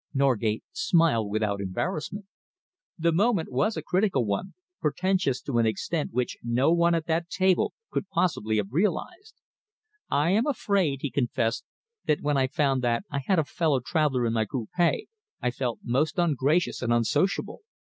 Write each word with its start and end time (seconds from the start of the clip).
Norgate 0.15 0.63
smiled 0.71 1.29
without 1.29 1.61
embarrassment. 1.61 2.25
The 2.97 3.11
moment 3.11 3.51
was 3.51 3.77
a 3.77 3.83
critical 3.83 4.25
one, 4.25 4.55
portentous 4.81 5.43
to 5.43 5.59
an 5.59 5.67
extent 5.67 6.11
which 6.11 6.37
no 6.41 6.73
one 6.73 6.95
at 6.95 7.05
that 7.05 7.29
table 7.29 7.75
could 7.91 8.09
possibly 8.09 8.57
have 8.57 8.69
realised. 8.71 9.35
"I 10.09 10.31
am 10.31 10.47
afraid," 10.47 11.03
he 11.03 11.11
confessed, 11.11 11.65
"that 12.05 12.21
when 12.21 12.35
I 12.35 12.47
found 12.47 12.81
that 12.81 13.03
I 13.11 13.19
had 13.19 13.37
a 13.37 13.43
fellow 13.45 13.79
traveller 13.79 14.25
in 14.25 14.33
my 14.33 14.45
coupe 14.45 14.69
I 15.39 15.51
felt 15.53 15.77
most 15.83 16.17
ungracious 16.17 16.81
and 16.81 16.91
unsociable. 16.91 17.61